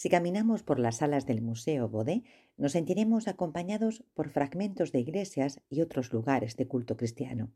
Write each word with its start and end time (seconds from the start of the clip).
Si 0.00 0.08
caminamos 0.08 0.62
por 0.62 0.78
las 0.78 0.96
salas 0.96 1.26
del 1.26 1.42
Museo 1.42 1.86
Bodé, 1.86 2.22
nos 2.56 2.72
sentiremos 2.72 3.28
acompañados 3.28 4.02
por 4.14 4.30
fragmentos 4.30 4.92
de 4.92 5.00
iglesias 5.00 5.60
y 5.68 5.82
otros 5.82 6.10
lugares 6.10 6.56
de 6.56 6.66
culto 6.66 6.96
cristiano. 6.96 7.52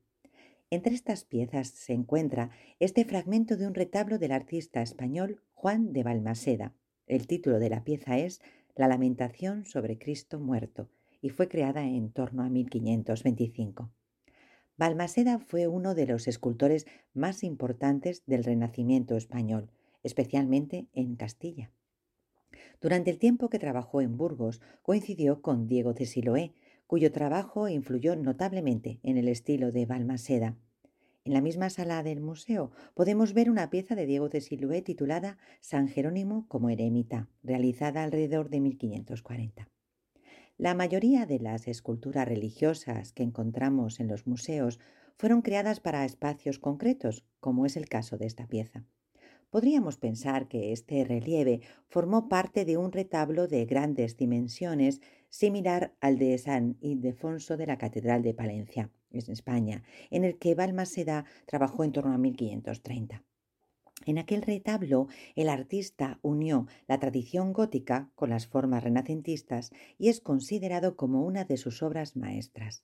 Entre 0.69 0.95
estas 0.95 1.25
piezas 1.25 1.69
se 1.69 1.95
encuentra 1.95 2.51
este 2.80 3.07
fragmento 3.07 3.57
de 3.57 3.67
un 3.67 3.72
retablo 3.72 4.19
del 4.19 4.30
artista 4.30 4.83
español 4.83 5.41
Juan 5.54 5.95
de 5.95 6.03
Balmaseda. 6.03 6.75
El 7.07 7.27
título 7.27 7.59
de 7.59 7.71
la 7.71 7.83
pieza 7.83 8.19
es 8.19 8.42
La 8.76 8.88
Lamentación 8.88 9.65
sobre 9.65 9.97
Cristo 9.97 10.38
muerto 10.38 10.90
y 11.22 11.31
fue 11.31 11.49
creada 11.49 11.85
en 11.87 12.13
torno 12.13 12.42
a 12.42 12.51
1525. 12.51 13.90
Balmaseda 14.76 15.38
fue 15.38 15.67
uno 15.67 15.95
de 15.95 16.09
los 16.09 16.29
escultores 16.29 16.87
más 17.15 17.42
importantes 17.42 18.23
del 18.27 18.45
Renacimiento 18.45 19.16
español, 19.16 19.70
especialmente 20.02 20.88
en 20.92 21.16
Castilla. 21.16 21.70
Durante 22.84 23.10
el 23.10 23.19
tiempo 23.19 23.48
que 23.48 23.59
trabajó 23.59 24.02
en 24.02 24.18
Burgos 24.18 24.60
coincidió 24.82 25.40
con 25.40 25.66
Diego 25.66 25.95
de 25.95 26.04
Siloé, 26.04 26.52
cuyo 26.86 27.12
trabajo 27.12 27.66
influyó 27.66 28.14
notablemente 28.14 29.00
en 29.02 29.16
el 29.16 29.28
estilo 29.28 29.72
de 29.72 29.86
Balmaseda. 29.86 30.59
En 31.24 31.32
la 31.32 31.40
misma 31.40 31.70
sala 31.70 32.02
del 32.02 32.20
museo 32.20 32.73
podemos 32.92 33.32
ver 33.32 33.48
una 33.48 33.70
pieza 33.70 33.95
de 33.95 34.04
Diego 34.04 34.28
de 34.28 34.42
Siloé 34.42 34.82
titulada 34.82 35.38
San 35.62 35.88
Jerónimo 35.88 36.46
como 36.46 36.68
eremita, 36.68 37.30
realizada 37.42 38.02
alrededor 38.02 38.50
de 38.50 38.60
1540. 38.60 39.70
La 40.59 40.74
mayoría 40.74 41.24
de 41.24 41.38
las 41.38 41.68
esculturas 41.68 42.28
religiosas 42.28 43.14
que 43.14 43.23
encontramos 43.23 43.98
en 43.98 44.09
los 44.09 44.26
museos 44.26 44.78
fueron 45.16 45.40
creadas 45.40 45.80
para 45.80 46.04
espacios 46.04 46.59
concretos, 46.59 47.24
como 47.40 47.64
es 47.64 47.78
el 47.78 47.88
caso 47.88 48.18
de 48.18 48.26
esta 48.26 48.46
pieza. 48.46 48.84
Podríamos 49.54 49.98
pensar 49.98 50.48
que 50.48 50.72
este 50.72 51.04
relieve 51.04 51.60
formó 51.86 52.28
parte 52.28 52.64
de 52.64 52.76
un 52.76 52.90
retablo 52.90 53.46
de 53.46 53.64
grandes 53.66 54.16
dimensiones 54.16 55.00
similar 55.28 55.95
al 56.01 56.18
de 56.18 56.37
San 56.38 56.76
Ildefonso 56.80 57.56
de 57.56 57.68
la 57.68 57.79
Catedral 57.79 58.24
de 58.24 58.34
Palencia, 58.34 58.90
en 59.12 59.30
España, 59.30 59.84
en 60.10 60.24
el 60.24 60.38
que 60.38 60.56
Balmaseda 60.56 61.24
trabajó 61.46 61.84
en 61.84 61.92
torno 61.92 62.12
a 62.12 62.18
1530. 62.18 63.23
En 64.06 64.19
aquel 64.19 64.42
retablo 64.42 65.06
el 65.37 65.48
artista 65.48 66.19
unió 66.23 66.67
la 66.89 66.98
tradición 66.98 67.53
gótica 67.53 68.11
con 68.17 68.31
las 68.31 68.48
formas 68.48 68.83
renacentistas 68.83 69.70
y 69.98 70.09
es 70.09 70.20
considerado 70.20 70.97
como 70.97 71.25
una 71.25 71.45
de 71.45 71.59
sus 71.59 71.81
obras 71.84 72.17
maestras. 72.17 72.83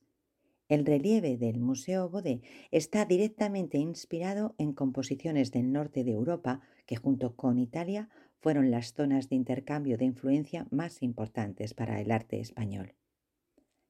El 0.71 0.85
relieve 0.85 1.35
del 1.35 1.59
Museo 1.59 2.07
Bodé 2.07 2.43
está 2.71 3.03
directamente 3.03 3.77
inspirado 3.77 4.55
en 4.57 4.71
composiciones 4.71 5.51
del 5.51 5.73
norte 5.73 6.05
de 6.05 6.11
Europa 6.11 6.61
que 6.85 6.95
junto 6.95 7.35
con 7.35 7.59
Italia 7.59 8.07
fueron 8.39 8.71
las 8.71 8.93
zonas 8.93 9.27
de 9.27 9.35
intercambio 9.35 9.97
de 9.97 10.05
influencia 10.05 10.67
más 10.71 11.03
importantes 11.03 11.73
para 11.73 11.99
el 11.99 12.09
arte 12.09 12.39
español. 12.39 12.95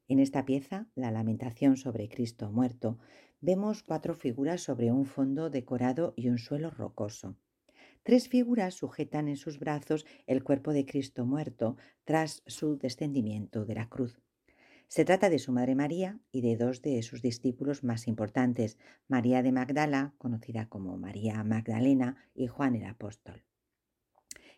En 0.08 0.18
esta 0.18 0.44
pieza, 0.44 0.88
La 0.96 1.12
Lamentación 1.12 1.78
sobre 1.78 2.10
Cristo 2.10 2.52
muerto, 2.52 2.98
vemos 3.42 3.84
cuatro 3.84 4.16
figuras 4.16 4.62
sobre 4.62 4.92
un 4.92 5.06
fondo 5.06 5.52
decorado 5.52 6.16
y 6.18 6.30
un 6.30 6.40
suelo 6.40 6.72
rocoso. 6.72 7.36
Tres 8.02 8.28
figuras 8.28 8.74
sujetan 8.74 9.28
en 9.28 9.38
sus 9.38 9.60
brazos 9.60 10.08
el 10.26 10.44
cuerpo 10.44 10.74
de 10.74 10.88
Cristo 10.88 11.28
muerto 11.28 11.78
tras 12.06 12.42
su 12.48 12.80
descendimiento 12.80 13.66
de 13.66 13.76
la 13.76 13.88
cruz. 13.88 14.20
Se 14.94 15.06
trata 15.06 15.30
de 15.30 15.40
su 15.40 15.54
madre 15.54 15.74
María 15.74 16.20
y 16.34 16.42
de 16.42 16.58
dos 16.58 16.82
de 16.82 17.02
sus 17.02 17.22
discípulos 17.22 17.82
más 17.82 18.10
importantes, 18.10 18.78
María 19.08 19.42
de 19.42 19.54
Magdala, 19.54 20.14
conocida 20.18 20.68
como 20.68 20.98
María 20.98 21.42
Magdalena, 21.46 22.18
y 22.36 22.48
Juan 22.48 22.76
el 22.76 22.84
Apóstol. 22.84 23.42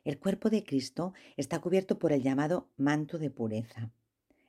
El 0.03 0.17
cuerpo 0.17 0.49
de 0.49 0.63
Cristo 0.63 1.13
está 1.37 1.59
cubierto 1.59 1.99
por 1.99 2.11
el 2.11 2.23
llamado 2.23 2.67
manto 2.77 3.19
de 3.19 3.29
pureza. 3.29 3.91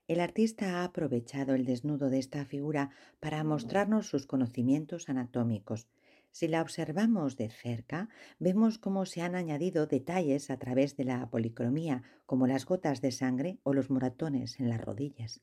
El 0.09 0.21
artista 0.21 0.81
ha 0.81 0.85
aprovechado 0.85 1.55
el 1.55 1.67
desnudo 1.67 2.09
de 2.09 2.19
esta 2.19 2.47
figura 2.47 2.89
para 3.21 3.45
mostrarnos 3.45 4.07
sus 4.07 4.27
conocimientos 4.27 5.11
anatómicos. 5.11 5.87
Si 6.31 6.49
la 6.49 6.63
observamos 6.63 7.37
de 7.37 7.51
cerca, 7.51 8.09
vemos 8.39 8.79
cómo 8.79 9.05
se 9.05 9.21
han 9.21 9.35
añadido 9.35 9.87
detalles 9.87 10.49
a 10.49 10.57
través 10.57 10.97
de 10.97 11.05
la 11.05 11.29
policromía, 11.29 12.05
como 12.25 12.47
las 12.47 12.65
gotas 12.65 13.03
de 13.03 13.13
sangre 13.13 13.59
o 13.65 13.75
los 13.75 13.91
moratones 13.91 14.59
en 14.61 14.71
las 14.71 14.81
rodillas. 14.81 15.43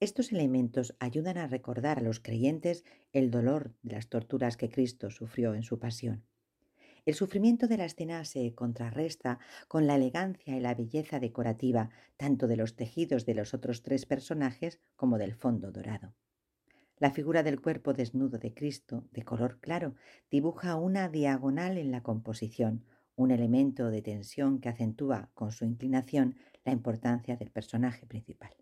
Estos 0.00 0.32
elementos 0.32 0.96
ayudan 0.98 1.38
a 1.38 1.46
recordar 1.46 1.98
a 1.98 2.02
los 2.02 2.20
creyentes 2.20 2.84
el 3.12 3.30
dolor 3.30 3.74
de 3.82 3.94
las 3.94 4.08
torturas 4.08 4.56
que 4.56 4.70
Cristo 4.70 5.10
sufrió 5.10 5.54
en 5.54 5.62
su 5.62 5.78
pasión. 5.78 6.24
El 7.06 7.14
sufrimiento 7.14 7.66
de 7.66 7.78
la 7.78 7.86
escena 7.86 8.24
se 8.24 8.54
contrarresta 8.54 9.38
con 9.68 9.86
la 9.86 9.96
elegancia 9.96 10.56
y 10.56 10.60
la 10.60 10.74
belleza 10.74 11.18
decorativa 11.18 11.90
tanto 12.16 12.46
de 12.46 12.56
los 12.56 12.76
tejidos 12.76 13.24
de 13.24 13.34
los 13.34 13.54
otros 13.54 13.82
tres 13.82 14.06
personajes 14.06 14.80
como 14.96 15.18
del 15.18 15.34
fondo 15.34 15.72
dorado. 15.72 16.14
La 16.98 17.10
figura 17.10 17.42
del 17.42 17.62
cuerpo 17.62 17.94
desnudo 17.94 18.38
de 18.38 18.52
Cristo, 18.52 19.08
de 19.12 19.22
color 19.22 19.58
claro, 19.60 19.94
dibuja 20.30 20.76
una 20.76 21.08
diagonal 21.08 21.78
en 21.78 21.90
la 21.90 22.02
composición, 22.02 22.84
un 23.16 23.30
elemento 23.30 23.90
de 23.90 24.02
tensión 24.02 24.60
que 24.60 24.68
acentúa 24.68 25.30
con 25.32 25.52
su 25.52 25.64
inclinación 25.64 26.36
la 26.64 26.72
importancia 26.72 27.36
del 27.36 27.50
personaje 27.50 28.06
principal. 28.06 28.54